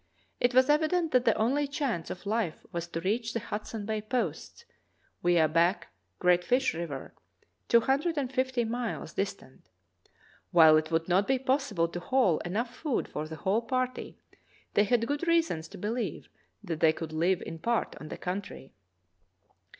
It 0.39 0.55
was 0.55 0.67
evident 0.67 1.11
that 1.11 1.25
the 1.25 1.35
only 1.37 1.67
chance 1.67 2.09
of 2.09 2.25
life 2.25 2.65
was 2.71 2.87
to 2.87 3.01
reach 3.01 3.33
the 3.33 3.39
Hudson 3.39 3.85
Bay 3.85 4.01
posts, 4.01 4.65
via 5.21 5.47
Back 5.47 5.89
(Great 6.17 6.43
Fish) 6.43 6.73
River, 6.73 7.13
two 7.67 7.81
hundred 7.81 8.17
and 8.17 8.33
fifty 8.33 8.63
miles 8.63 9.13
dis 9.13 9.35
tant. 9.35 9.69
While 10.49 10.75
it 10.75 10.89
would 10.89 11.07
not 11.07 11.27
be 11.27 11.37
possible 11.37 11.87
to 11.89 11.99
haul 11.99 12.39
enough 12.39 12.73
food 12.75 13.07
for 13.07 13.27
the 13.27 13.35
whole 13.35 13.61
party, 13.61 14.17
they 14.73 14.85
had 14.85 15.05
good 15.05 15.27
reasons 15.27 15.67
to 15.67 15.77
be 15.77 15.89
lieve 15.89 16.29
that 16.63 16.79
they 16.79 16.93
could 16.93 17.13
live 17.13 17.43
in 17.43 17.59
part 17.59 17.95
on 18.01 18.07
the 18.07 18.17
country. 18.17 18.73